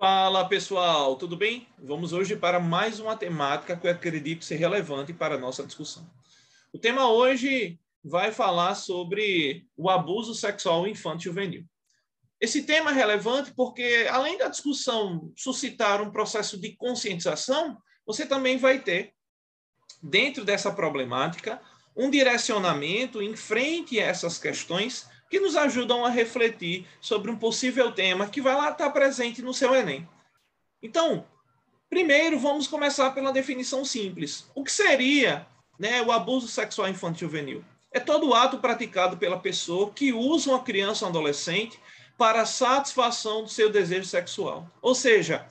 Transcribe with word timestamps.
Fala 0.00 0.48
pessoal, 0.48 1.14
tudo 1.14 1.36
bem? 1.36 1.68
Vamos 1.78 2.14
hoje 2.14 2.34
para 2.34 2.58
mais 2.58 2.98
uma 2.98 3.14
temática 3.14 3.76
que 3.76 3.86
eu 3.86 3.90
acredito 3.90 4.46
ser 4.46 4.56
relevante 4.56 5.12
para 5.12 5.34
a 5.34 5.38
nossa 5.38 5.62
discussão. 5.62 6.10
O 6.72 6.78
tema 6.78 7.12
hoje 7.12 7.78
vai 8.02 8.32
falar 8.32 8.76
sobre 8.76 9.66
o 9.76 9.90
abuso 9.90 10.34
sexual 10.34 10.88
infantil 10.88 11.32
juvenil. 11.32 11.66
Esse 12.40 12.62
tema 12.62 12.92
é 12.92 12.94
relevante 12.94 13.52
porque, 13.52 14.06
além 14.08 14.38
da 14.38 14.48
discussão 14.48 15.30
suscitar 15.36 16.00
um 16.00 16.10
processo 16.10 16.58
de 16.58 16.74
conscientização, 16.76 17.76
você 18.06 18.24
também 18.24 18.56
vai 18.56 18.78
ter, 18.78 19.12
dentro 20.02 20.46
dessa 20.46 20.72
problemática, 20.72 21.60
um 21.94 22.08
direcionamento 22.08 23.20
em 23.20 23.36
frente 23.36 24.00
a 24.00 24.06
essas 24.06 24.38
questões 24.38 25.09
que 25.30 25.38
nos 25.38 25.56
ajudam 25.56 26.04
a 26.04 26.10
refletir 26.10 26.86
sobre 27.00 27.30
um 27.30 27.36
possível 27.36 27.92
tema 27.92 28.26
que 28.26 28.42
vai 28.42 28.54
lá 28.56 28.70
estar 28.70 28.90
presente 28.90 29.40
no 29.40 29.54
seu 29.54 29.72
Enem. 29.74 30.06
Então, 30.82 31.24
primeiro 31.88 32.36
vamos 32.38 32.66
começar 32.66 33.12
pela 33.12 33.32
definição 33.32 33.84
simples. 33.84 34.50
O 34.54 34.64
que 34.64 34.72
seria 34.72 35.46
né, 35.78 36.02
o 36.02 36.10
abuso 36.10 36.48
sexual 36.48 36.88
infantil 36.88 37.28
juvenil? 37.28 37.64
É 37.92 38.00
todo 38.00 38.34
ato 38.34 38.58
praticado 38.58 39.16
pela 39.16 39.38
pessoa 39.38 39.92
que 39.92 40.12
usa 40.12 40.50
uma 40.50 40.62
criança 40.62 41.04
ou 41.04 41.10
adolescente 41.10 41.78
para 42.18 42.42
a 42.42 42.46
satisfação 42.46 43.44
do 43.44 43.48
seu 43.48 43.70
desejo 43.70 44.06
sexual. 44.06 44.68
Ou 44.82 44.94
seja, 44.94 45.46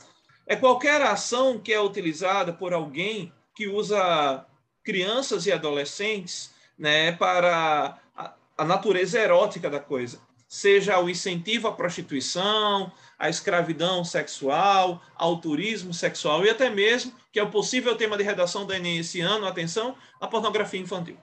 é 0.46 0.56
qualquer 0.56 1.02
ação 1.02 1.58
que 1.58 1.72
é 1.72 1.80
utilizada 1.80 2.52
por 2.52 2.74
alguém 2.74 3.32
que 3.56 3.68
usa 3.68 4.46
crianças 4.84 5.46
e 5.46 5.52
adolescentes 5.52 6.52
né, 6.78 7.12
para 7.12 7.98
a 8.60 8.66
natureza 8.66 9.18
erótica 9.18 9.70
da 9.70 9.80
coisa, 9.80 10.20
seja 10.46 11.00
o 11.00 11.10
incentivo 11.10 11.70
à 11.70 11.72
prostituição, 11.72 12.92
à 13.18 13.30
escravidão 13.30 14.04
sexual, 14.04 15.02
ao 15.16 15.40
turismo 15.40 15.94
sexual 15.94 16.44
e 16.44 16.50
até 16.50 16.70
mesmo, 16.70 17.14
que 17.32 17.40
é 17.40 17.44
o 17.44 17.50
possível 17.50 17.96
tema 17.96 18.18
de 18.18 18.24
redação 18.24 18.66
do 18.66 18.74
Enem 18.74 18.98
esse 18.98 19.22
ano, 19.22 19.48
atenção, 19.48 19.96
a 20.20 20.28
pornografia 20.28 20.82
infantil. 20.82 21.16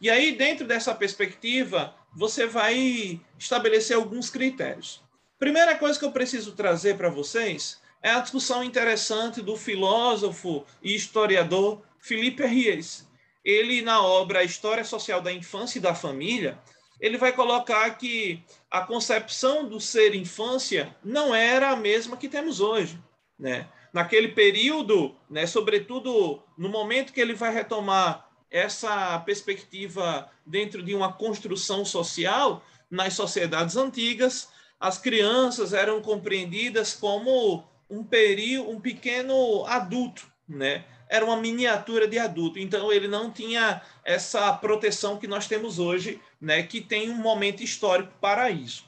E 0.00 0.08
aí, 0.08 0.34
dentro 0.34 0.66
dessa 0.66 0.94
perspectiva, 0.94 1.94
você 2.16 2.46
vai 2.46 3.20
estabelecer 3.38 3.94
alguns 3.94 4.30
critérios. 4.30 5.02
Primeira 5.38 5.76
coisa 5.76 5.98
que 5.98 6.04
eu 6.06 6.12
preciso 6.12 6.52
trazer 6.52 6.96
para 6.96 7.10
vocês 7.10 7.78
é 8.02 8.10
a 8.10 8.20
discussão 8.20 8.64
interessante 8.64 9.42
do 9.42 9.54
filósofo 9.54 10.64
e 10.82 10.94
historiador 10.94 11.82
Felipe 11.98 12.46
Ries, 12.46 13.06
ele 13.44 13.82
na 13.82 14.02
obra 14.02 14.44
História 14.44 14.84
Social 14.84 15.20
da 15.20 15.32
Infância 15.32 15.78
e 15.78 15.82
da 15.82 15.94
Família, 15.94 16.58
ele 17.00 17.16
vai 17.16 17.32
colocar 17.32 17.90
que 17.96 18.42
a 18.70 18.82
concepção 18.82 19.66
do 19.66 19.80
ser 19.80 20.14
infância 20.14 20.94
não 21.02 21.34
era 21.34 21.70
a 21.70 21.76
mesma 21.76 22.16
que 22.16 22.28
temos 22.28 22.60
hoje, 22.60 22.98
né? 23.38 23.68
Naquele 23.92 24.28
período, 24.28 25.16
né, 25.28 25.46
sobretudo 25.46 26.40
no 26.56 26.68
momento 26.68 27.12
que 27.12 27.20
ele 27.20 27.34
vai 27.34 27.52
retomar 27.52 28.28
essa 28.50 29.18
perspectiva 29.20 30.30
dentro 30.46 30.82
de 30.82 30.94
uma 30.94 31.12
construção 31.12 31.84
social, 31.84 32.62
nas 32.90 33.14
sociedades 33.14 33.76
antigas, 33.76 34.48
as 34.78 34.98
crianças 34.98 35.72
eram 35.72 36.00
compreendidas 36.02 36.94
como 36.94 37.64
um 37.88 38.02
período, 38.04 38.70
um 38.70 38.80
pequeno 38.80 39.64
adulto, 39.66 40.30
né? 40.48 40.84
Era 41.10 41.24
uma 41.24 41.36
miniatura 41.36 42.06
de 42.06 42.20
adulto, 42.20 42.60
então 42.60 42.92
ele 42.92 43.08
não 43.08 43.32
tinha 43.32 43.82
essa 44.04 44.52
proteção 44.52 45.18
que 45.18 45.26
nós 45.26 45.48
temos 45.48 45.80
hoje, 45.80 46.20
né, 46.40 46.62
que 46.62 46.80
tem 46.80 47.10
um 47.10 47.16
momento 47.16 47.64
histórico 47.64 48.12
para 48.20 48.48
isso. 48.48 48.86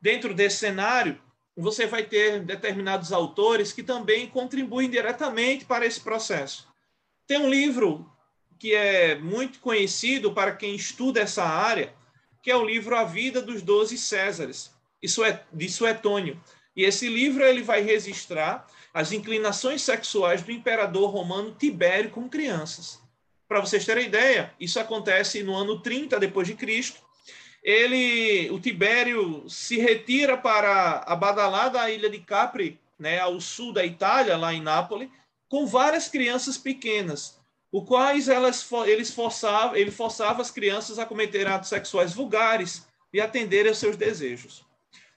Dentro 0.00 0.32
desse 0.32 0.58
cenário, 0.58 1.20
você 1.56 1.84
vai 1.84 2.04
ter 2.04 2.44
determinados 2.44 3.12
autores 3.12 3.72
que 3.72 3.82
também 3.82 4.28
contribuem 4.28 4.88
diretamente 4.88 5.64
para 5.64 5.84
esse 5.84 6.00
processo. 6.00 6.68
Tem 7.26 7.38
um 7.38 7.50
livro 7.50 8.08
que 8.56 8.72
é 8.72 9.16
muito 9.16 9.58
conhecido 9.58 10.32
para 10.32 10.54
quem 10.54 10.76
estuda 10.76 11.20
essa 11.20 11.42
área, 11.42 11.92
que 12.40 12.52
é 12.52 12.56
o 12.56 12.64
livro 12.64 12.96
A 12.96 13.02
Vida 13.02 13.42
dos 13.42 13.62
Doze 13.62 13.98
Césares, 13.98 14.70
é 15.02 15.42
de 15.52 15.68
Suetônio. 15.68 16.40
E 16.76 16.84
esse 16.84 17.08
livro 17.08 17.42
ele 17.44 17.62
vai 17.62 17.80
registrar 17.80 18.64
as 18.92 19.12
inclinações 19.12 19.82
sexuais 19.82 20.42
do 20.42 20.52
imperador 20.52 21.10
romano 21.10 21.54
Tibério 21.58 22.10
com 22.10 22.28
crianças. 22.28 23.00
Para 23.48 23.60
vocês 23.60 23.84
terem 23.84 24.06
ideia, 24.06 24.52
isso 24.60 24.78
acontece 24.78 25.42
no 25.42 25.54
ano 25.54 25.80
30 25.80 26.18
depois 26.20 26.46
de 26.46 26.54
Cristo. 26.54 27.00
Ele, 27.62 28.50
o 28.50 28.60
Tibério 28.60 29.48
se 29.48 29.78
retira 29.78 30.36
para 30.36 31.02
a 31.06 31.16
badalada 31.16 31.90
ilha 31.90 32.10
de 32.10 32.18
Capri, 32.18 32.78
né, 32.98 33.18
ao 33.20 33.40
sul 33.40 33.72
da 33.72 33.84
Itália, 33.84 34.36
lá 34.36 34.52
em 34.52 34.60
Nápoles, 34.60 35.08
com 35.48 35.66
várias 35.66 36.08
crianças 36.08 36.58
pequenas, 36.58 37.38
o 37.72 37.84
quais 37.84 38.28
elas, 38.28 38.66
eles 38.86 39.12
forçavam, 39.12 39.76
ele 39.76 39.90
forçava 39.90 40.42
as 40.42 40.50
crianças 40.50 40.98
a 40.98 41.06
cometer 41.06 41.46
atos 41.46 41.68
sexuais 41.68 42.12
vulgares 42.12 42.86
e 43.12 43.20
atenderem 43.20 43.68
aos 43.68 43.78
seus 43.78 43.96
desejos. 43.96 44.64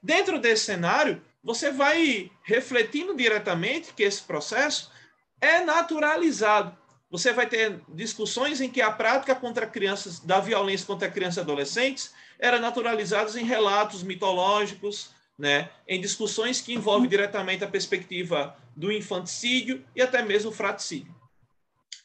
Dentro 0.01 0.39
desse 0.39 0.65
cenário, 0.65 1.21
você 1.43 1.71
vai 1.71 2.31
refletindo 2.43 3.15
diretamente 3.15 3.93
que 3.93 4.03
esse 4.03 4.21
processo 4.21 4.91
é 5.39 5.63
naturalizado. 5.63 6.77
Você 7.09 7.33
vai 7.33 7.47
ter 7.47 7.81
discussões 7.89 8.61
em 8.61 8.69
que 8.69 8.81
a 8.81 8.91
prática 8.91 9.35
contra 9.35 9.67
crianças, 9.67 10.19
da 10.19 10.39
violência 10.39 10.85
contra 10.85 11.11
crianças 11.11 11.37
e 11.37 11.41
adolescentes, 11.41 12.13
era 12.39 12.59
naturalizada 12.59 13.39
em 13.39 13.43
relatos 13.43 14.03
mitológicos, 14.03 15.09
né, 15.37 15.69
em 15.87 15.99
discussões 15.99 16.61
que 16.61 16.73
envolvem 16.73 17.09
diretamente 17.09 17.63
a 17.63 17.67
perspectiva 17.67 18.55
do 18.75 18.91
infanticídio 18.91 19.83
e 19.95 20.01
até 20.01 20.21
mesmo 20.21 20.51
o 20.51 20.53
fraticídio. 20.53 21.13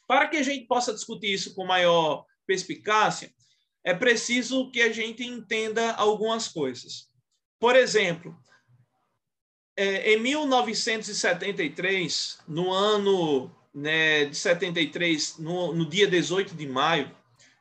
Para 0.07 0.27
que 0.27 0.37
a 0.37 0.43
gente 0.43 0.65
possa 0.65 0.93
discutir 0.93 1.33
isso 1.33 1.53
com 1.53 1.65
maior 1.65 2.25
perspicácia, 2.45 3.31
é 3.83 3.93
preciso 3.93 4.71
que 4.71 4.81
a 4.81 4.91
gente 4.91 5.23
entenda 5.23 5.93
algumas 5.93 6.47
coisas. 6.47 7.07
Por 7.59 7.75
exemplo, 7.75 8.35
é, 9.77 10.13
em 10.13 10.19
1973, 10.19 12.39
no 12.47 12.73
ano 12.73 13.51
né, 13.73 14.25
de 14.25 14.35
73, 14.35 15.37
no, 15.37 15.71
no 15.71 15.85
dia 15.85 16.07
18 16.07 16.55
de 16.55 16.67
maio, 16.67 17.11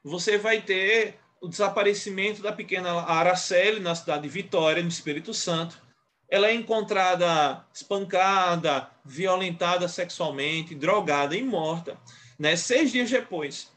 você 0.02 0.38
vai 0.38 0.62
ter 0.62 1.18
o 1.42 1.48
desaparecimento 1.48 2.40
da 2.40 2.52
pequena 2.52 3.02
Araceli 3.02 3.80
na 3.80 3.94
cidade 3.94 4.22
de 4.22 4.30
Vitória, 4.30 4.82
no 4.82 4.88
Espírito 4.88 5.34
Santo. 5.34 5.84
Ela 6.28 6.48
é 6.48 6.54
encontrada 6.54 7.64
espancada, 7.72 8.90
violentada 9.04 9.86
sexualmente, 9.86 10.74
drogada 10.74 11.36
e 11.36 11.42
morta. 11.42 11.96
Né? 12.38 12.56
Seis 12.56 12.90
dias 12.90 13.10
depois, 13.10 13.70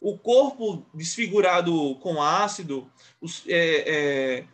o 0.00 0.18
corpo 0.18 0.84
desfigurado 0.92 1.94
com 1.96 2.20
ácido, 2.20 2.90
os, 3.20 3.44
é, 3.46 3.84
é, 3.86 4.44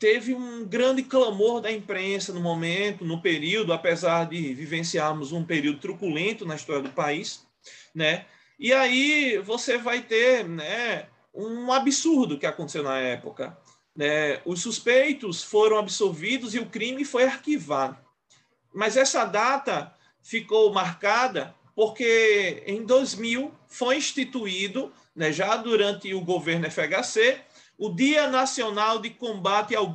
teve 0.00 0.34
um 0.34 0.64
grande 0.64 1.02
clamor 1.02 1.60
da 1.60 1.70
imprensa 1.70 2.32
no 2.32 2.40
momento, 2.40 3.04
no 3.04 3.20
período, 3.20 3.70
apesar 3.70 4.24
de 4.24 4.54
vivenciarmos 4.54 5.30
um 5.30 5.44
período 5.44 5.78
truculento 5.78 6.46
na 6.46 6.56
história 6.56 6.82
do 6.82 6.88
país, 6.88 7.46
né? 7.94 8.24
E 8.58 8.72
aí 8.72 9.36
você 9.44 9.76
vai 9.76 10.00
ter, 10.00 10.48
né, 10.48 11.06
um 11.34 11.70
absurdo 11.70 12.38
que 12.38 12.46
aconteceu 12.46 12.82
na 12.82 12.98
época, 12.98 13.56
né? 13.94 14.40
Os 14.46 14.62
suspeitos 14.62 15.42
foram 15.42 15.78
absolvidos 15.78 16.54
e 16.54 16.58
o 16.58 16.66
crime 16.66 17.04
foi 17.04 17.24
arquivado. 17.24 17.98
Mas 18.74 18.96
essa 18.96 19.26
data 19.26 19.94
ficou 20.22 20.72
marcada 20.72 21.54
porque 21.76 22.62
em 22.66 22.84
2000 22.86 23.52
foi 23.66 23.98
instituído, 23.98 24.92
né, 25.14 25.30
já 25.30 25.56
durante 25.56 26.12
o 26.14 26.22
governo 26.22 26.70
FHC, 26.70 27.40
o 27.80 27.88
Dia 27.88 28.28
Nacional 28.28 28.98
de 28.98 29.08
Combate 29.08 29.74
ao, 29.74 29.86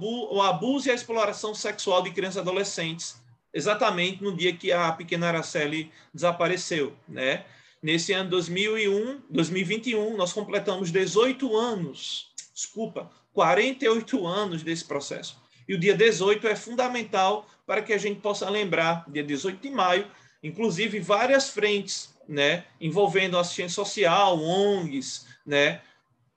Abuso 0.42 0.88
e 0.88 0.92
à 0.92 0.96
Exploração 0.96 1.54
Sexual 1.54 2.02
de 2.02 2.10
Crianças 2.10 2.38
e 2.38 2.40
Adolescentes, 2.40 3.22
exatamente 3.54 4.24
no 4.24 4.36
dia 4.36 4.58
que 4.58 4.72
a 4.72 4.92
pequena 4.92 5.28
Araceli 5.28 5.92
desapareceu, 6.12 6.96
né? 7.08 7.46
Nesse 7.84 8.12
ano 8.12 8.32
2001, 8.32 9.22
2021, 9.30 10.18
nós 10.18 10.34
completamos 10.34 10.92
18 10.92 11.56
anos, 11.56 12.32
desculpa, 12.56 13.08
48 13.34 14.26
anos 14.26 14.64
desse 14.64 14.84
processo. 14.84 15.40
E 15.68 15.76
o 15.76 15.80
dia 15.80 15.96
18 15.96 16.48
é 16.48 16.56
fundamental 16.56 17.48
para 17.68 17.84
que 17.84 17.94
a 17.94 18.00
gente 18.00 18.20
possa 18.20 18.50
lembrar, 18.50 19.06
dia 19.08 19.24
18 19.24 19.62
de 19.62 19.70
maio, 19.70 20.08
inclusive 20.42 21.00
várias 21.00 21.52
frentes, 21.52 22.16
né, 22.28 22.66
envolvendo 22.82 23.38
assistência 23.38 23.76
social, 23.76 24.40
ONGs, 24.40 25.28
né, 25.46 25.82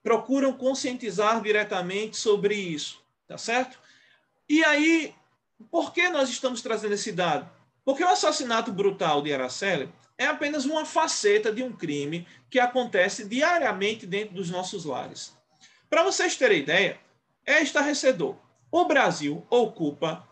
procuram 0.03 0.53
conscientizar 0.53 1.41
diretamente 1.41 2.17
sobre 2.17 2.55
isso, 2.55 3.01
tá 3.27 3.37
certo? 3.37 3.79
E 4.47 4.63
aí, 4.63 5.13
por 5.69 5.93
que 5.93 6.09
nós 6.09 6.29
estamos 6.29 6.61
trazendo 6.61 6.93
esse 6.93 7.11
dado? 7.11 7.49
Porque 7.83 8.03
o 8.03 8.09
assassinato 8.09 8.71
brutal 8.71 9.21
de 9.21 9.33
Araceli 9.33 9.89
é 10.17 10.25
apenas 10.25 10.65
uma 10.65 10.85
faceta 10.85 11.51
de 11.51 11.63
um 11.63 11.71
crime 11.71 12.27
que 12.49 12.59
acontece 12.59 13.25
diariamente 13.25 14.05
dentro 14.05 14.35
dos 14.35 14.49
nossos 14.49 14.85
lares. 14.85 15.33
Para 15.89 16.03
vocês 16.03 16.35
terem 16.35 16.59
ideia, 16.59 16.99
é 17.45 17.61
estarrecedor. 17.61 18.35
O 18.71 18.85
Brasil 18.85 19.45
ocupa 19.49 20.27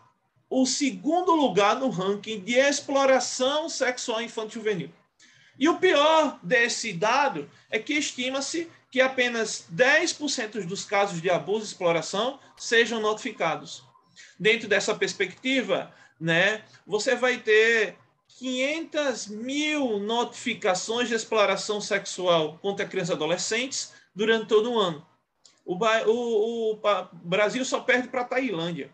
o 0.48 0.64
segundo 0.64 1.32
lugar 1.32 1.76
no 1.76 1.90
ranking 1.90 2.40
de 2.40 2.54
exploração 2.54 3.68
sexual 3.68 4.22
infantil 4.22 4.62
juvenil. 4.62 4.90
E 5.58 5.68
o 5.68 5.78
pior 5.78 6.38
desse 6.42 6.92
dado 6.92 7.50
é 7.68 7.78
que 7.78 7.94
estima-se 7.94 8.70
que 8.90 9.00
apenas 9.00 9.66
10% 9.74 10.66
dos 10.66 10.84
casos 10.84 11.20
de 11.20 11.28
abuso 11.28 11.64
e 11.64 11.68
exploração 11.68 12.40
sejam 12.56 13.00
notificados. 13.00 13.84
Dentro 14.38 14.68
dessa 14.68 14.94
perspectiva, 14.94 15.92
né, 16.20 16.64
você 16.86 17.14
vai 17.14 17.38
ter 17.38 17.96
500 18.38 19.26
mil 19.28 19.98
notificações 19.98 21.08
de 21.08 21.14
exploração 21.14 21.80
sexual 21.80 22.58
contra 22.58 22.86
crianças 22.86 23.10
e 23.10 23.12
adolescentes 23.14 23.92
durante 24.14 24.46
todo 24.46 24.72
o 24.72 24.78
ano. 24.78 25.06
O, 25.64 25.74
o, 25.74 26.72
o 26.72 26.80
Brasil 27.12 27.64
só 27.64 27.80
perde 27.80 28.08
para 28.08 28.22
a 28.22 28.24
Tailândia. 28.24 28.90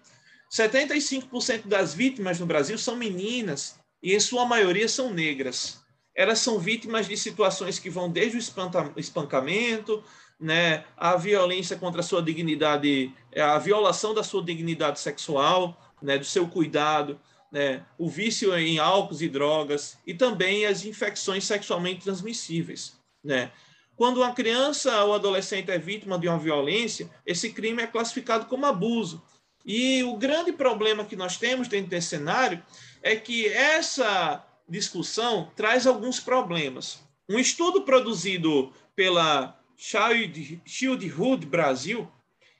75% 0.50 1.66
das 1.66 1.94
vítimas 1.94 2.40
no 2.40 2.46
Brasil 2.46 2.76
são 2.78 2.96
meninas 2.96 3.78
e, 4.02 4.14
em 4.14 4.20
sua 4.20 4.44
maioria, 4.44 4.88
são 4.88 5.12
negras. 5.12 5.83
Elas 6.14 6.38
são 6.38 6.58
vítimas 6.58 7.08
de 7.08 7.16
situações 7.16 7.78
que 7.78 7.90
vão 7.90 8.10
desde 8.10 8.36
o 8.36 9.00
espancamento, 9.00 10.02
né, 10.38 10.84
a 10.96 11.16
violência 11.16 11.76
contra 11.76 12.00
a 12.00 12.04
sua 12.04 12.22
dignidade, 12.22 13.12
a 13.36 13.58
violação 13.58 14.14
da 14.14 14.22
sua 14.22 14.42
dignidade 14.42 15.00
sexual, 15.00 15.76
né, 16.02 16.18
do 16.18 16.24
seu 16.24 16.46
cuidado, 16.46 17.18
né, 17.50 17.84
o 17.96 18.08
vício 18.08 18.56
em 18.56 18.78
álcool 18.78 19.16
e 19.20 19.28
drogas 19.28 19.96
e 20.06 20.12
também 20.12 20.66
as 20.66 20.84
infecções 20.84 21.44
sexualmente 21.44 22.02
transmissíveis. 22.02 22.94
Né? 23.22 23.50
Quando 23.96 24.18
uma 24.18 24.34
criança 24.34 25.04
ou 25.04 25.14
adolescente 25.14 25.70
é 25.70 25.78
vítima 25.78 26.18
de 26.18 26.28
uma 26.28 26.38
violência, 26.38 27.08
esse 27.24 27.50
crime 27.50 27.82
é 27.82 27.86
classificado 27.86 28.46
como 28.46 28.66
abuso. 28.66 29.22
E 29.64 30.02
o 30.02 30.16
grande 30.16 30.52
problema 30.52 31.04
que 31.04 31.16
nós 31.16 31.36
temos 31.36 31.68
dentro 31.68 31.90
desse 31.90 32.08
cenário 32.08 32.62
é 33.02 33.16
que 33.16 33.46
essa 33.48 34.44
discussão 34.68 35.50
traz 35.56 35.86
alguns 35.86 36.20
problemas. 36.20 37.00
Um 37.28 37.38
estudo 37.38 37.82
produzido 37.82 38.72
pela 38.94 39.58
Childhood 39.76 41.46
Brasil 41.46 42.10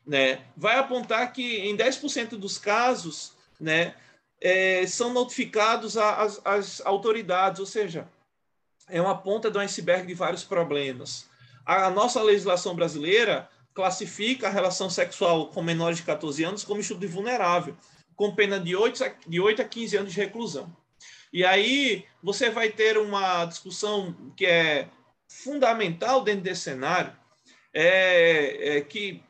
né, 0.07 0.45
vai 0.57 0.77
apontar 0.77 1.33
que 1.33 1.59
em 1.59 1.77
10% 1.77 2.31
dos 2.31 2.59
casos 2.59 3.33
né, 3.59 3.95
é, 4.41 4.87
são 4.87 5.13
notificados 5.13 5.97
às 5.97 6.81
autoridades, 6.85 7.61
ou 7.61 7.67
seja, 7.67 8.09
é 8.89 9.01
uma 9.01 9.17
ponta 9.17 9.51
do 9.51 9.59
iceberg 9.59 10.07
de 10.07 10.15
vários 10.15 10.45
problemas. 10.45 11.27
A 11.65 11.89
nossa 11.89 12.23
legislação 12.23 12.75
brasileira 12.75 13.49
classifica 13.73 14.47
a 14.47 14.51
relação 14.51 14.91
sexual 14.91 15.49
com 15.49 15.63
menores 15.63 15.99
de 15.99 16.05
14 16.05 16.45
anos 16.45 16.65
como 16.65 16.81
estudo 16.81 17.09
vulnerável, 17.09 17.77
com 18.15 18.35
pena 18.35 18.61
de 18.61 18.77
8 18.77 19.05
a, 19.05 19.15
de 19.27 19.41
8 19.41 19.63
a 19.63 19.65
15 19.65 19.97
anos 19.97 20.13
de 20.13 20.21
reclusão. 20.21 20.71
E 21.35 21.45
aí 21.45 22.07
você 22.23 22.49
vai 22.49 22.71
ter 22.71 22.97
uma 22.97 23.45
discussão 23.45 24.15
que 24.37 24.47
é 24.47 24.89
fundamental 25.27 26.23
dentro 26.23 26.43
desse 26.43 26.61
cenário, 26.61 27.13
é, 27.73 28.77
é 28.77 28.81
que 28.81 29.21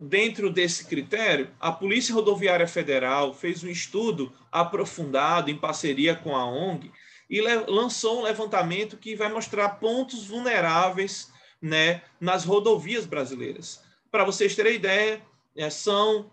dentro 0.00 0.50
desse 0.50 0.86
critério, 0.86 1.54
a 1.60 1.70
Polícia 1.70 2.14
Rodoviária 2.14 2.66
Federal 2.66 3.34
fez 3.34 3.62
um 3.62 3.68
estudo 3.68 4.32
aprofundado 4.50 5.50
em 5.50 5.58
parceria 5.58 6.14
com 6.14 6.34
a 6.34 6.46
ONG 6.46 6.90
e 7.28 7.42
lançou 7.42 8.20
um 8.20 8.22
levantamento 8.22 8.96
que 8.96 9.14
vai 9.14 9.30
mostrar 9.30 9.68
pontos 9.78 10.26
vulneráveis 10.26 11.30
né, 11.60 12.00
nas 12.18 12.46
rodovias 12.46 13.04
brasileiras. 13.04 13.82
Para 14.10 14.24
vocês 14.24 14.56
terem 14.56 14.76
ideia, 14.76 15.22
é, 15.54 15.68
são 15.68 16.30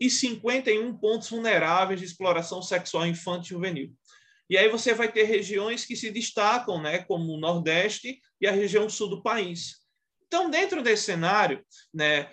3.651 0.00 0.98
pontos 0.98 1.28
vulneráveis 1.28 2.00
de 2.00 2.06
exploração 2.06 2.62
sexual 2.62 3.06
infantil 3.06 3.42
e 3.42 3.48
juvenil. 3.48 3.94
E 4.48 4.56
aí 4.56 4.68
você 4.68 4.94
vai 4.94 5.10
ter 5.10 5.24
regiões 5.24 5.84
que 5.84 5.96
se 5.96 6.10
destacam, 6.10 6.80
né, 6.80 6.98
como 7.00 7.32
o 7.32 7.40
Nordeste 7.40 8.20
e 8.40 8.46
a 8.46 8.52
região 8.52 8.88
sul 8.88 9.08
do 9.08 9.22
país. 9.22 9.76
Então, 10.26 10.50
dentro 10.50 10.82
desse 10.82 11.04
cenário, 11.04 11.64
né, 11.92 12.30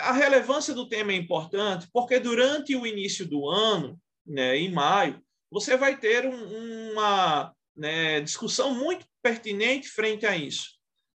a 0.00 0.12
relevância 0.12 0.74
do 0.74 0.88
tema 0.88 1.12
é 1.12 1.16
importante, 1.16 1.88
porque 1.92 2.18
durante 2.18 2.76
o 2.76 2.86
início 2.86 3.26
do 3.26 3.48
ano, 3.48 3.98
né, 4.26 4.56
em 4.56 4.70
maio, 4.70 5.22
você 5.50 5.76
vai 5.76 5.96
ter 5.96 6.26
um, 6.26 6.92
uma 6.92 7.54
né, 7.76 8.20
discussão 8.20 8.74
muito 8.74 9.06
pertinente 9.22 9.88
frente 9.88 10.26
a 10.26 10.36
isso. 10.36 10.74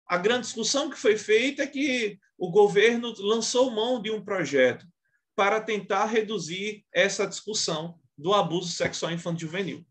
A 0.07 0.17
grande 0.17 0.41
discussão 0.41 0.89
que 0.89 0.97
foi 0.97 1.17
feita 1.17 1.63
é 1.63 1.67
que 1.67 2.19
o 2.37 2.51
governo 2.51 3.13
lançou 3.17 3.71
mão 3.71 4.01
de 4.01 4.11
um 4.11 4.23
projeto 4.23 4.85
para 5.35 5.59
tentar 5.59 6.05
reduzir 6.05 6.85
essa 6.93 7.27
discussão 7.27 7.99
do 8.17 8.33
abuso 8.33 8.71
sexual 8.71 9.11
infantil 9.11 9.47
juvenil. 9.47 9.85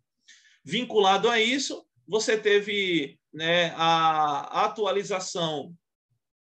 Vinculado 0.64 1.28
a 1.28 1.38
isso, 1.40 1.84
você 2.08 2.38
teve 2.38 3.18
né, 3.32 3.74
a 3.76 4.64
atualização 4.64 5.74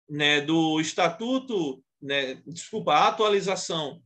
né, 0.08 0.40
do 0.40 0.80
estatuto, 0.80 1.82
né, 2.00 2.40
desculpa, 2.46 2.94
a 2.94 3.08
atualização 3.08 4.02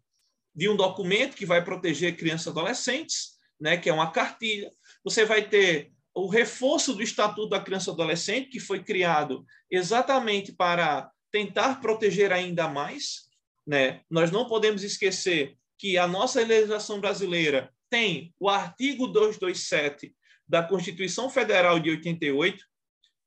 de 0.54 0.68
um 0.68 0.76
documento 0.76 1.36
que 1.36 1.46
vai 1.46 1.64
proteger 1.64 2.16
crianças 2.16 2.46
e 2.46 2.50
adolescentes, 2.50 3.38
né, 3.60 3.76
que 3.76 3.88
é 3.88 3.92
uma 3.92 4.10
cartilha. 4.10 4.70
Você 5.04 5.24
vai 5.24 5.48
ter 5.48 5.92
o 6.14 6.26
reforço 6.26 6.94
do 6.94 7.02
Estatuto 7.02 7.50
da 7.50 7.60
Criança 7.60 7.90
e 7.90 7.92
Adolescente, 7.92 8.50
que 8.50 8.58
foi 8.58 8.82
criado 8.82 9.44
exatamente 9.70 10.52
para 10.52 11.10
tentar 11.30 11.80
proteger 11.80 12.32
ainda 12.32 12.66
mais. 12.68 13.29
Né? 13.66 14.02
Nós 14.10 14.30
não 14.30 14.46
podemos 14.46 14.82
esquecer 14.82 15.56
que 15.78 15.96
a 15.96 16.06
nossa 16.06 16.44
legislação 16.44 17.00
brasileira 17.00 17.72
tem 17.88 18.34
o 18.38 18.48
artigo 18.48 19.06
227 19.06 20.14
da 20.46 20.62
Constituição 20.62 21.30
Federal 21.30 21.78
de 21.78 21.90
88 21.90 22.64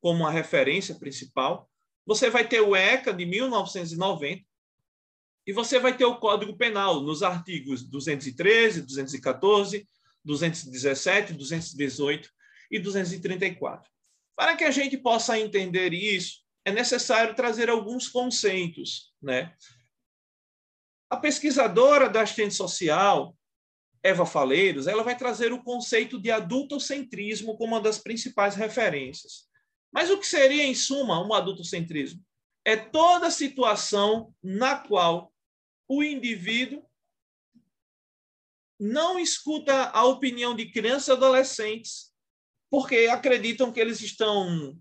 como 0.02 0.28
a 0.28 0.32
referência 0.32 0.96
principal. 0.96 1.70
Você 2.06 2.30
vai 2.30 2.48
ter 2.48 2.60
o 2.60 2.76
ECA 2.76 3.14
de 3.14 3.26
1990 3.26 4.44
e 5.48 5.54
você 5.54 5.80
vai 5.80 5.96
ter 5.96 6.06
o 6.06 6.18
Código 6.18 6.56
Penal 6.58 7.02
nos 7.02 7.24
artigos 7.24 7.84
213, 7.84 8.82
214, 8.82 9.88
217, 10.24 11.34
218 11.34 12.30
e 12.72 12.80
234. 12.80 13.90
Para 14.36 14.56
que 14.56 14.64
a 14.64 14.72
gente 14.72 14.98
possa 14.98 15.40
entender 15.40 15.94
isso, 15.94 16.44
é 16.66 16.72
necessário 16.72 17.36
trazer 17.36 17.70
alguns 17.70 18.08
conceitos, 18.08 19.14
né? 19.22 19.54
A 21.14 21.18
pesquisadora 21.18 22.10
da 22.10 22.24
assistente 22.24 22.56
social, 22.56 23.38
Eva 24.02 24.26
Faleiros, 24.26 24.88
ela 24.88 25.04
vai 25.04 25.16
trazer 25.16 25.54
o 25.54 25.62
conceito 25.62 26.20
de 26.20 26.32
adultocentrismo 26.32 27.56
como 27.56 27.76
uma 27.76 27.80
das 27.80 28.00
principais 28.00 28.56
referências. 28.56 29.48
Mas 29.92 30.10
o 30.10 30.18
que 30.18 30.26
seria, 30.26 30.64
em 30.64 30.74
suma, 30.74 31.24
um 31.24 31.32
adultocentrismo? 31.32 32.20
É 32.66 32.76
toda 32.76 33.30
situação 33.30 34.34
na 34.42 34.76
qual 34.76 35.32
o 35.88 36.02
indivíduo 36.02 36.84
não 38.80 39.20
escuta 39.20 39.92
a 39.92 40.04
opinião 40.06 40.56
de 40.56 40.72
crianças 40.72 41.10
e 41.10 41.12
adolescentes, 41.12 42.12
porque 42.72 43.08
acreditam 43.12 43.72
que 43.72 43.80
eles 43.80 44.02
estão 44.02 44.76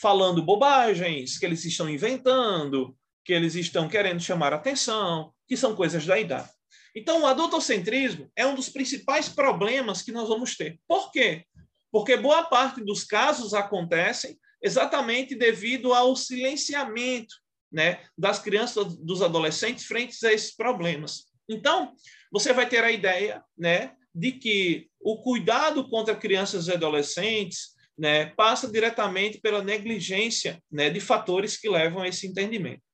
falando 0.00 0.42
bobagens, 0.42 1.38
que 1.38 1.44
eles 1.44 1.62
estão 1.62 1.90
inventando, 1.90 2.96
que 3.26 3.32
eles 3.32 3.56
estão 3.56 3.88
querendo 3.88 4.20
chamar 4.20 4.54
atenção, 4.54 5.32
que 5.48 5.56
são 5.56 5.74
coisas 5.74 6.06
da 6.06 6.16
idade. 6.16 6.48
Então, 6.94 7.22
o 7.22 7.26
adultocentrismo 7.26 8.30
é 8.36 8.46
um 8.46 8.54
dos 8.54 8.68
principais 8.68 9.28
problemas 9.28 10.00
que 10.00 10.12
nós 10.12 10.28
vamos 10.28 10.56
ter. 10.56 10.78
Por 10.86 11.10
quê? 11.10 11.44
Porque 11.90 12.16
boa 12.16 12.44
parte 12.44 12.80
dos 12.82 13.02
casos 13.02 13.52
acontecem 13.52 14.38
exatamente 14.62 15.34
devido 15.34 15.92
ao 15.92 16.14
silenciamento 16.14 17.34
né, 17.70 18.00
das 18.16 18.38
crianças, 18.38 18.96
dos 18.96 19.20
adolescentes 19.20 19.84
frente 19.84 20.24
a 20.24 20.32
esses 20.32 20.54
problemas. 20.54 21.24
Então, 21.48 21.94
você 22.30 22.52
vai 22.52 22.68
ter 22.68 22.84
a 22.84 22.92
ideia 22.92 23.42
né, 23.58 23.92
de 24.14 24.32
que 24.32 24.88
o 25.00 25.20
cuidado 25.20 25.88
contra 25.88 26.14
crianças 26.14 26.68
e 26.68 26.72
adolescentes 26.72 27.74
né, 27.98 28.26
passa 28.36 28.70
diretamente 28.70 29.40
pela 29.40 29.64
negligência 29.64 30.62
né, 30.70 30.90
de 30.90 31.00
fatores 31.00 31.56
que 31.56 31.68
levam 31.68 32.02
a 32.02 32.08
esse 32.08 32.26
entendimento. 32.26 32.85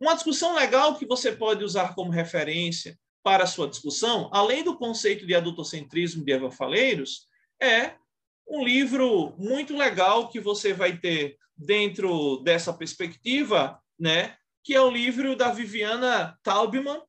Uma 0.00 0.14
discussão 0.14 0.54
legal 0.54 0.94
que 0.96 1.04
você 1.04 1.32
pode 1.32 1.64
usar 1.64 1.94
como 1.94 2.10
referência 2.10 2.96
para 3.22 3.44
a 3.44 3.48
sua 3.48 3.68
discussão, 3.68 4.30
além 4.32 4.62
do 4.62 4.76
conceito 4.76 5.26
de 5.26 5.34
adultocentrismo 5.34 6.24
de 6.24 6.32
Eva 6.32 6.50
Faleiros, 6.52 7.26
é 7.60 7.94
um 8.46 8.64
livro 8.64 9.34
muito 9.36 9.76
legal 9.76 10.28
que 10.28 10.40
você 10.40 10.72
vai 10.72 10.96
ter 10.96 11.36
dentro 11.56 12.38
dessa 12.38 12.72
perspectiva, 12.72 13.78
né, 13.98 14.36
que 14.62 14.72
é 14.72 14.80
o 14.80 14.90
livro 14.90 15.34
da 15.34 15.50
Viviana 15.50 16.38
Taubman, 16.44 17.02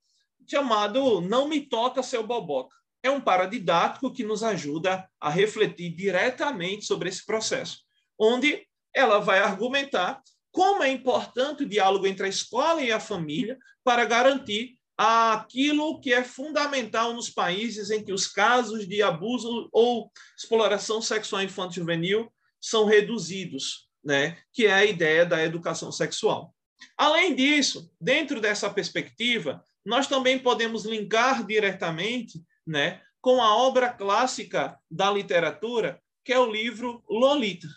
chamado 0.49 1.21
Não 1.21 1.47
Me 1.47 1.61
Toca 1.61 2.01
Seu 2.01 2.25
Boboca. 2.25 2.75
É 3.03 3.11
um 3.11 3.21
paradidático 3.21 4.11
que 4.11 4.23
nos 4.23 4.43
ajuda 4.43 5.07
a 5.21 5.29
refletir 5.29 5.91
diretamente 5.95 6.85
sobre 6.85 7.07
esse 7.07 7.23
processo, 7.23 7.81
onde 8.17 8.67
ela 8.93 9.19
vai 9.19 9.39
argumentar 9.39 10.21
como 10.51 10.83
é 10.83 10.91
importante 10.91 11.63
o 11.63 11.69
diálogo 11.69 12.07
entre 12.07 12.25
a 12.25 12.29
escola 12.29 12.81
e 12.81 12.91
a 12.91 12.99
família 12.99 13.57
para 13.83 14.05
garantir 14.05 14.75
aquilo 14.97 15.99
que 16.01 16.13
é 16.13 16.23
fundamental 16.23 17.13
nos 17.13 17.29
países 17.29 17.89
em 17.89 18.03
que 18.03 18.11
os 18.11 18.27
casos 18.27 18.87
de 18.87 19.01
abuso 19.01 19.69
ou 19.71 20.11
exploração 20.37 21.01
sexual 21.01 21.41
infantil 21.41 21.83
juvenil 21.83 22.29
são 22.59 22.85
reduzidos, 22.85 23.87
né? 24.03 24.37
que 24.51 24.65
é 24.65 24.73
a 24.73 24.85
ideia 24.85 25.25
da 25.25 25.41
educação 25.41 25.91
sexual. 25.91 26.53
Além 26.97 27.33
disso, 27.33 27.89
dentro 27.99 28.41
dessa 28.41 28.69
perspectiva, 28.69 29.63
nós 29.85 30.07
também 30.07 30.37
podemos 30.37 30.85
linkar 30.85 31.45
diretamente 31.45 32.43
né, 32.65 33.01
com 33.21 33.41
a 33.41 33.55
obra 33.55 33.89
clássica 33.89 34.77
da 34.89 35.11
literatura, 35.11 36.01
que 36.23 36.33
é 36.33 36.39
o 36.39 36.51
livro 36.51 37.03
Lolita. 37.09 37.67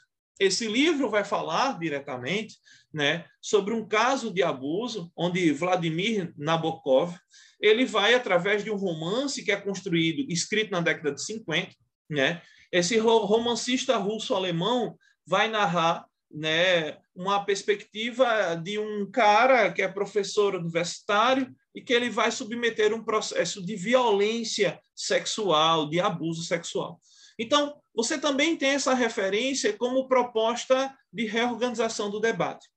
Esse 0.43 0.67
livro 0.67 1.09
vai 1.09 1.25
falar 1.25 1.79
diretamente 1.79 2.57
né, 2.93 3.25
sobre 3.41 3.73
um 3.73 3.87
caso 3.87 4.33
de 4.33 4.43
abuso, 4.43 5.11
onde 5.17 5.53
Vladimir 5.53 6.35
Nabokov 6.37 7.15
ele 7.61 7.85
vai, 7.85 8.15
através 8.15 8.65
de 8.65 8.71
um 8.71 8.77
romance 8.77 9.45
que 9.45 9.53
é 9.53 9.57
construído, 9.57 10.27
escrito 10.29 10.73
na 10.73 10.81
década 10.81 11.13
de 11.13 11.25
50, 11.25 11.71
né, 12.11 12.43
esse 12.73 12.99
romancista 12.99 13.97
russo-alemão 13.97 14.97
vai 15.25 15.47
narrar 15.47 16.07
né, 16.29 16.97
uma 17.15 17.45
perspectiva 17.45 18.57
de 18.57 18.81
um 18.81 19.09
cara 19.11 19.71
que 19.71 19.81
é 19.81 19.87
professor 19.87 20.57
universitário 20.57 21.55
e 21.73 21.81
que 21.81 21.93
ele 21.93 22.11
vai 22.11 22.33
submeter 22.33 22.93
um 22.93 23.05
processo 23.05 23.65
de 23.65 23.77
violência 23.77 24.81
sexual, 24.97 25.89
de 25.89 26.01
abuso 26.01 26.43
sexual. 26.43 27.01
Então, 27.39 27.81
você 27.95 28.19
também 28.19 28.57
tem 28.57 28.71
essa 28.71 28.95
referência 28.95 29.73
como 29.73 30.09
proposta 30.09 30.95
de 31.13 31.27
reorganização 31.27 32.11
do 32.11 32.21
debate. 32.21 32.69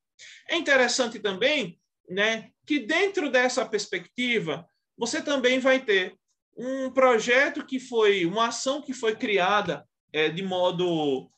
É 0.50 0.56
interessante 0.56 1.20
também 1.20 1.80
né, 2.10 2.50
que, 2.66 2.80
dentro 2.80 3.30
dessa 3.30 3.66
perspectiva, 3.66 4.68
você 4.98 5.22
também 5.22 5.60
vai 5.60 5.80
ter 5.80 6.18
um 6.58 6.90
projeto 6.90 7.66
que 7.66 7.80
foi, 7.80 8.26
uma 8.26 8.48
ação 8.48 8.82
que 8.82 8.94
foi 8.94 9.16
criada 9.16 9.88
é, 10.14 10.30
de 10.30 10.42
modo 10.42 11.30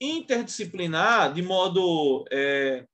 interdisciplinar, 0.00 1.32
de 1.32 1.42
modo 1.42 2.24
é, 2.30 2.86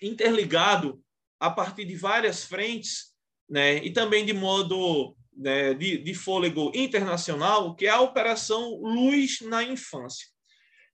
interligado, 0.00 1.02
a 1.40 1.50
partir 1.50 1.84
de 1.84 1.96
várias 1.96 2.44
frentes, 2.44 3.12
né, 3.48 3.76
e 3.76 3.90
também 3.90 4.24
de 4.24 4.32
modo 4.32 5.16
né, 5.36 5.74
de, 5.74 5.98
de 5.98 6.14
fôlego 6.14 6.70
internacional, 6.74 7.74
que 7.74 7.86
é 7.86 7.90
a 7.90 8.00
Operação 8.00 8.74
Luz 8.80 9.40
na 9.40 9.62
Infância. 9.62 10.26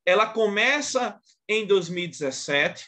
Ela 0.04 0.26
começa 0.26 1.18
em 1.48 1.66
2017, 1.66 2.86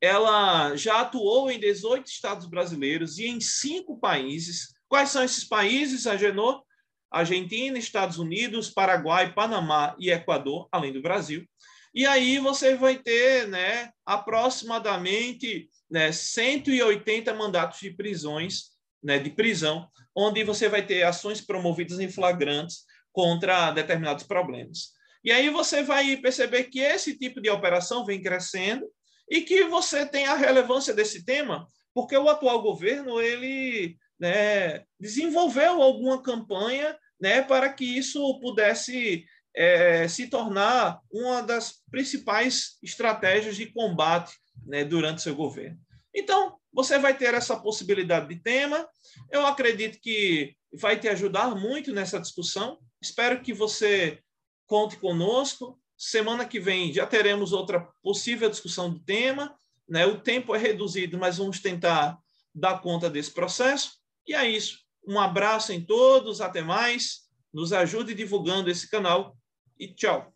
ela 0.00 0.74
já 0.76 1.00
atuou 1.00 1.50
em 1.50 1.60
18 1.60 2.06
estados 2.06 2.46
brasileiros 2.46 3.18
e 3.18 3.26
em 3.26 3.40
cinco 3.40 3.98
países. 3.98 4.74
Quais 4.88 5.10
são 5.10 5.22
esses 5.22 5.44
países, 5.44 6.06
Agenor? 6.06 6.62
Argentina, 7.10 7.76
Estados 7.76 8.18
Unidos, 8.18 8.70
Paraguai, 8.70 9.34
Panamá 9.34 9.96
e 9.98 10.10
Equador, 10.10 10.68
além 10.70 10.92
do 10.92 11.02
Brasil. 11.02 11.44
E 11.92 12.06
aí 12.06 12.38
você 12.38 12.76
vai 12.76 12.96
ter 12.96 13.48
né, 13.48 13.90
aproximadamente 14.06 15.68
né, 15.90 16.12
180 16.12 17.34
mandatos 17.34 17.80
de 17.80 17.90
prisões, 17.90 18.70
né, 19.02 19.18
de 19.18 19.30
prisão, 19.30 19.88
onde 20.20 20.44
você 20.44 20.68
vai 20.68 20.84
ter 20.84 21.02
ações 21.02 21.40
promovidas 21.40 21.98
em 21.98 22.08
flagrantes 22.08 22.84
contra 23.12 23.70
determinados 23.70 24.24
problemas. 24.24 24.92
E 25.24 25.30
aí 25.32 25.50
você 25.50 25.82
vai 25.82 26.16
perceber 26.16 26.64
que 26.64 26.80
esse 26.80 27.18
tipo 27.18 27.40
de 27.40 27.50
operação 27.50 28.04
vem 28.04 28.22
crescendo 28.22 28.86
e 29.28 29.42
que 29.42 29.64
você 29.64 30.06
tem 30.06 30.26
a 30.26 30.34
relevância 30.34 30.94
desse 30.94 31.24
tema, 31.24 31.66
porque 31.94 32.16
o 32.16 32.28
atual 32.28 32.62
governo 32.62 33.20
ele 33.20 33.96
né, 34.18 34.82
desenvolveu 34.98 35.82
alguma 35.82 36.22
campanha 36.22 36.96
né, 37.20 37.42
para 37.42 37.72
que 37.72 37.84
isso 37.84 38.38
pudesse 38.40 39.24
é, 39.54 40.06
se 40.08 40.28
tornar 40.28 41.00
uma 41.12 41.42
das 41.42 41.82
principais 41.90 42.78
estratégias 42.82 43.56
de 43.56 43.66
combate 43.66 44.32
né, 44.66 44.84
durante 44.84 45.22
seu 45.22 45.34
governo. 45.34 45.78
Então, 46.14 46.56
você 46.72 46.98
vai 46.98 47.16
ter 47.16 47.34
essa 47.34 47.56
possibilidade 47.56 48.28
de 48.28 48.40
tema. 48.40 48.88
Eu 49.30 49.46
acredito 49.46 50.00
que 50.00 50.54
vai 50.72 50.98
te 50.98 51.08
ajudar 51.08 51.54
muito 51.54 51.92
nessa 51.92 52.20
discussão. 52.20 52.78
Espero 53.00 53.42
que 53.42 53.52
você 53.52 54.20
conte 54.66 54.96
conosco. 54.96 55.80
Semana 55.96 56.44
que 56.46 56.60
vem 56.60 56.92
já 56.92 57.06
teremos 57.06 57.52
outra 57.52 57.88
possível 58.02 58.48
discussão 58.48 58.90
do 58.90 59.00
tema. 59.00 59.54
Né? 59.88 60.06
O 60.06 60.20
tempo 60.20 60.54
é 60.54 60.58
reduzido, 60.58 61.18
mas 61.18 61.38
vamos 61.38 61.60
tentar 61.60 62.18
dar 62.54 62.80
conta 62.80 63.10
desse 63.10 63.32
processo. 63.32 63.98
E 64.26 64.34
é 64.34 64.48
isso. 64.48 64.78
Um 65.06 65.18
abraço 65.18 65.72
em 65.72 65.84
todos, 65.84 66.40
até 66.40 66.62
mais. 66.62 67.28
Nos 67.52 67.72
ajude 67.72 68.14
divulgando 68.14 68.70
esse 68.70 68.88
canal 68.88 69.36
e 69.78 69.88
tchau. 69.88 70.32